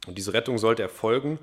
[0.06, 1.38] Und diese Rettung sollte erfolgen.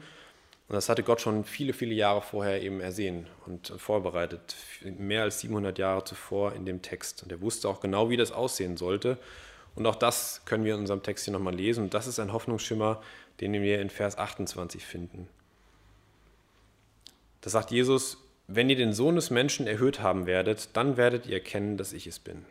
[0.68, 4.56] Und das hatte Gott schon viele, viele Jahre vorher eben ersehen und vorbereitet.
[4.84, 7.22] Mehr als 700 Jahre zuvor in dem Text.
[7.22, 9.20] Und er wusste auch genau, wie das aussehen sollte.
[9.80, 11.86] Und auch das können wir in unserem Text hier nochmal lesen.
[11.86, 13.02] Und das ist ein Hoffnungsschimmer,
[13.40, 15.30] den wir in Vers 28 finden.
[17.40, 21.36] Da sagt Jesus, wenn ihr den Sohn des Menschen erhöht haben werdet, dann werdet ihr
[21.36, 22.46] erkennen, dass ich es bin.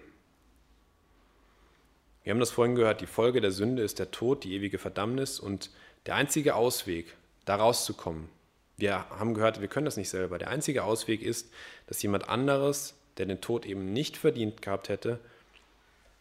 [2.25, 5.38] Wir haben das vorhin gehört, die Folge der Sünde ist der Tod, die ewige Verdammnis
[5.38, 5.71] und
[6.07, 7.14] der einzige Ausweg,
[7.45, 8.31] da rauszukommen,
[8.79, 10.38] Wir haben gehört, wir können das nicht selber.
[10.38, 11.51] Der einzige Ausweg ist,
[11.88, 15.21] dass jemand anderes, der den Tod eben nicht verdient gehabt hätte,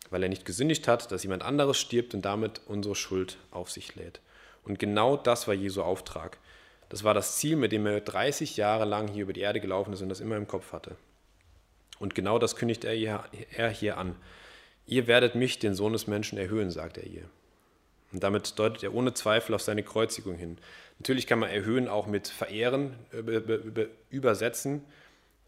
[0.10, 3.96] weil er nicht gesündigt hat, dass jemand anderes stirbt und damit unsere Schuld auf sich
[3.96, 4.22] lädt.
[4.64, 6.38] Und genau das war Jesu Auftrag.
[6.90, 9.94] Das war das Ziel, mit dem er 30 Jahre lang hier über die Erde gelaufen
[9.94, 10.96] ist und das immer im Kopf hatte.
[12.00, 14.16] Und genau das kündigt er hier, an.
[14.86, 17.24] Ihr werdet mich, den Sohn des Menschen, erhöhen, sagt er hier.
[18.14, 20.58] Und damit deutet er ohne Zweifel auf seine Kreuzigung hin.
[21.00, 22.96] Natürlich kann man erhöhen auch mit verehren,
[24.10, 24.84] übersetzen,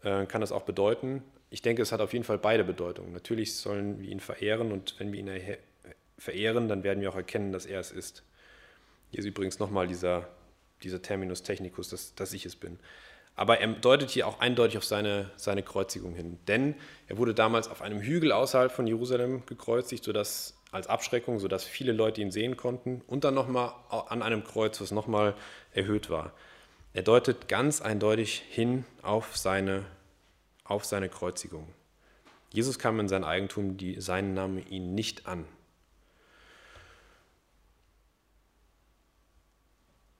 [0.02, 1.22] äh, kann das auch bedeuten.
[1.50, 3.12] Ich denke, es hat auf jeden Fall beide Bedeutungen.
[3.12, 5.30] Natürlich sollen wir ihn verehren und wenn wir ihn
[6.16, 8.22] verehren, dann werden wir auch erkennen, dass er es ist.
[9.10, 10.28] Hier ist übrigens nochmal dieser,
[10.82, 12.78] dieser Terminus technicus, dass, dass ich es bin.
[13.34, 16.38] Aber er deutet hier auch eindeutig auf seine, seine Kreuzigung hin.
[16.46, 16.74] Denn
[17.08, 21.92] er wurde damals auf einem Hügel außerhalb von Jerusalem gekreuzigt, sodass als Abschreckung, sodass viele
[21.92, 23.02] Leute ihn sehen konnten.
[23.06, 25.34] Und dann nochmal an einem Kreuz, was nochmal
[25.72, 26.32] erhöht war.
[26.92, 29.84] Er deutet ganz eindeutig hin auf seine,
[30.70, 31.68] auf seine Kreuzigung.
[32.52, 35.44] Jesus kam in sein Eigentum, die, sein nahm ihn nicht an.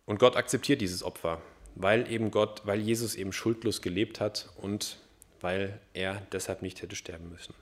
[0.07, 1.41] Und Gott akzeptiert dieses Opfer,
[1.77, 4.99] weil eben Gott, weil Jesus eben schuldlos gelebt hat und
[5.41, 7.55] weil er deshalb nicht hätte sterben müssen.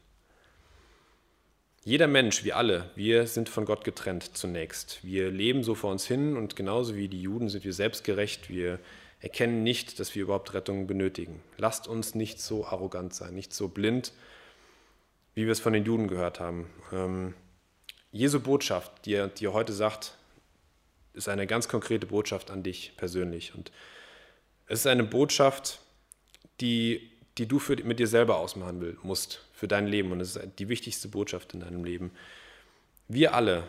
[1.85, 5.05] Jeder Mensch, wir alle, wir sind von Gott getrennt zunächst.
[5.05, 8.51] Wir leben so vor uns hin und genauso wie die Juden sind wir selbstgerecht.
[8.51, 8.79] Wir
[9.21, 11.43] erkennen nicht, dass wir überhaupt Rettung benötigen.
[11.57, 14.13] Lasst uns nicht so arrogant sein, nicht so blind,
[15.35, 16.71] wie wir es von den Juden gehört haben.
[16.93, 17.35] Ähm,
[18.13, 20.17] Jesu Botschaft, die er, die heute sagt,
[21.15, 23.55] ist eine ganz konkrete Botschaft an dich persönlich.
[23.55, 23.73] Und
[24.67, 25.81] es ist eine Botschaft,
[26.61, 30.13] die, die du für, mit dir selber ausmachen musst für dein Leben.
[30.13, 32.13] Und es ist die wichtigste Botschaft in deinem Leben.
[33.09, 33.65] Wir alle,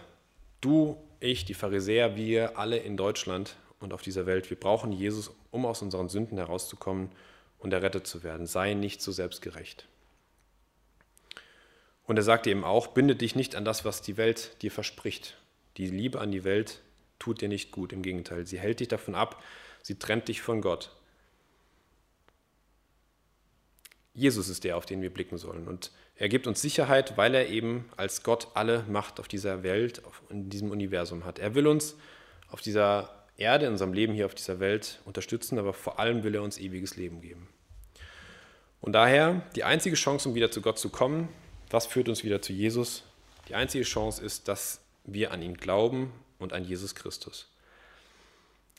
[0.61, 5.31] du, ich, die Pharisäer, wir alle in Deutschland und auf dieser Welt, wir brauchen Jesus,
[5.51, 7.11] um aus unseren Sünden herauszukommen
[7.59, 8.45] und errettet zu werden.
[8.45, 9.87] Sei nicht so selbstgerecht.
[12.05, 15.37] Und er sagt eben auch, binde dich nicht an das, was die Welt dir verspricht.
[15.77, 16.81] Die Liebe an die Welt
[17.19, 17.93] tut dir nicht gut.
[17.93, 19.43] Im Gegenteil, sie hält dich davon ab,
[19.83, 20.91] sie trennt dich von Gott.
[24.15, 25.67] Jesus ist der, auf den wir blicken sollen.
[25.67, 30.01] Und er gibt uns Sicherheit, weil er eben als Gott alle Macht auf dieser Welt,
[30.29, 31.39] in diesem Universum hat.
[31.39, 31.95] Er will uns
[32.49, 36.35] auf dieser Erde, in unserem Leben hier auf dieser Welt unterstützen, aber vor allem will
[36.35, 37.47] er uns ewiges Leben geben.
[38.81, 41.29] Und daher die einzige Chance, um wieder zu Gott zu kommen,
[41.69, 43.03] was führt uns wieder zu Jesus?
[43.47, 47.49] Die einzige Chance ist, dass wir an ihn glauben und an Jesus Christus.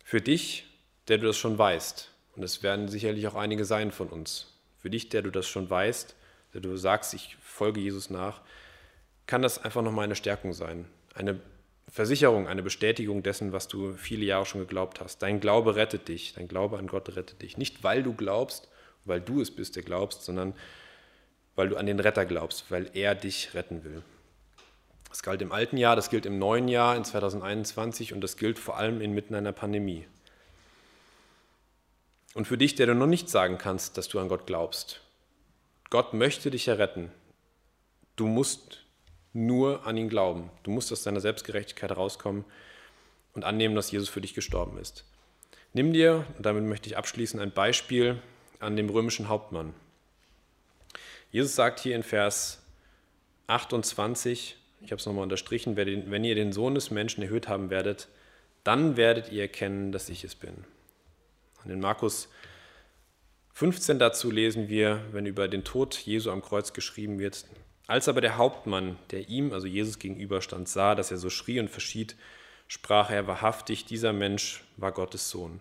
[0.05, 0.67] Für dich,
[1.09, 4.91] der du das schon weißt, und es werden sicherlich auch einige sein von uns, für
[4.91, 6.15] dich, der du das schon weißt,
[6.55, 8.41] der du sagst, ich folge Jesus nach,
[9.27, 10.87] kann das einfach nochmal eine Stärkung sein.
[11.15, 11.39] Eine
[11.91, 15.19] Versicherung, eine Bestätigung dessen, was du viele Jahre schon geglaubt hast.
[15.19, 17.59] Dein Glaube rettet dich, dein Glaube an Gott rettet dich.
[17.59, 18.69] Nicht, weil du glaubst,
[19.05, 20.55] weil du es bist, der glaubst, sondern
[21.57, 24.03] weil du an den Retter glaubst, weil er dich retten will.
[25.09, 28.61] Das galt im alten Jahr, das gilt im neuen Jahr, in 2021 und das gilt
[28.61, 30.07] vor allem inmitten einer Pandemie.
[32.35, 35.01] Und für dich, der du noch nicht sagen kannst, dass du an Gott glaubst,
[35.91, 37.11] Gott möchte dich erretten.
[38.15, 38.85] Du musst
[39.33, 40.51] nur an ihn glauben.
[40.63, 42.45] Du musst aus deiner Selbstgerechtigkeit rauskommen
[43.35, 45.05] und annehmen, dass Jesus für dich gestorben ist.
[45.73, 48.21] Nimm dir, und damit möchte ich abschließen, ein Beispiel
[48.59, 49.73] an dem römischen Hauptmann.
[51.31, 52.61] Jesus sagt hier in Vers
[53.47, 58.09] 28, ich habe es nochmal unterstrichen, wenn ihr den Sohn des Menschen erhöht haben werdet,
[58.65, 60.65] dann werdet ihr erkennen, dass ich es bin.
[61.65, 62.29] Und in Markus
[63.53, 67.45] 15 dazu lesen wir, wenn über den Tod Jesu am Kreuz geschrieben wird,
[67.91, 71.69] als aber der Hauptmann, der ihm, also Jesus gegenüberstand, sah, dass er so schrie und
[71.69, 72.15] verschied,
[72.69, 75.61] sprach er wahrhaftig, dieser Mensch war Gottes Sohn.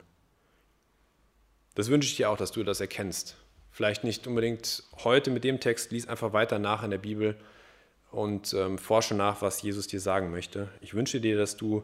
[1.74, 3.36] Das wünsche ich dir auch, dass du das erkennst.
[3.72, 7.36] Vielleicht nicht unbedingt heute mit dem Text, lies einfach weiter nach in der Bibel
[8.12, 10.70] und ähm, forsche nach, was Jesus dir sagen möchte.
[10.82, 11.84] Ich wünsche dir, dass du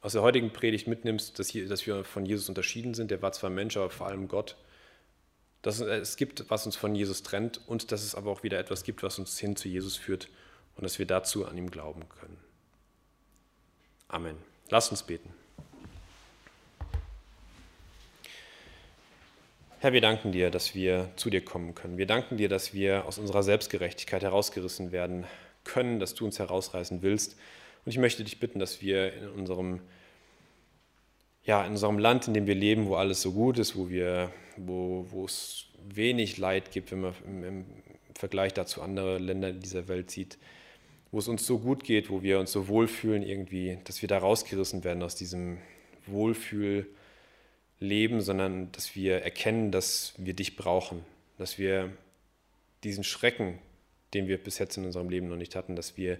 [0.00, 3.10] aus der heutigen Predigt mitnimmst, dass, hier, dass wir von Jesus unterschieden sind.
[3.10, 4.56] Der war zwar Mensch, aber vor allem Gott.
[5.64, 8.84] Dass es gibt, was uns von Jesus trennt und dass es aber auch wieder etwas
[8.84, 10.28] gibt, was uns hin zu Jesus führt
[10.76, 12.36] und dass wir dazu an ihm glauben können.
[14.06, 14.36] Amen.
[14.68, 15.34] Lasst uns beten.
[19.80, 21.98] Herr, wir danken dir, dass wir zu dir kommen können.
[21.98, 25.24] Wir danken dir, dass wir aus unserer Selbstgerechtigkeit herausgerissen werden
[25.64, 27.36] können, dass du uns herausreißen willst
[27.84, 29.80] und ich möchte dich bitten, dass wir in unserem,
[31.44, 34.30] ja, in unserem Land, in dem wir leben, wo alles so gut ist, wo, wir,
[34.56, 37.64] wo, wo es wenig Leid gibt, wenn man im, im
[38.14, 40.38] Vergleich dazu andere Länder dieser Welt sieht,
[41.12, 44.18] wo es uns so gut geht, wo wir uns so wohlfühlen irgendwie, dass wir da
[44.18, 45.58] rausgerissen werden aus diesem
[46.06, 46.94] Wohlfühl-Leben
[47.84, 51.04] leben, sondern dass wir erkennen, dass wir dich brauchen,
[51.38, 51.92] dass wir
[52.82, 53.58] diesen Schrecken,
[54.12, 56.18] den wir bis jetzt in unserem Leben noch nicht hatten, dass wir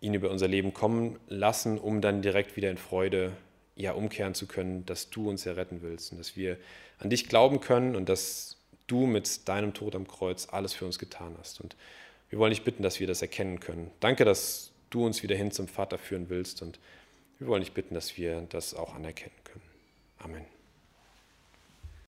[0.00, 3.32] ihn über unser Leben kommen lassen, um dann direkt wieder in Freude
[3.76, 6.58] ja, umkehren zu können, dass du uns erretten willst und dass wir
[6.98, 8.56] an dich glauben können und dass
[8.86, 11.60] du mit deinem Tod am Kreuz alles für uns getan hast.
[11.60, 11.76] Und
[12.30, 13.90] wir wollen dich bitten, dass wir das erkennen können.
[14.00, 16.78] Danke, dass du uns wieder hin zum Vater führen willst und
[17.38, 19.64] wir wollen dich bitten, dass wir das auch anerkennen können.
[20.18, 20.51] Amen.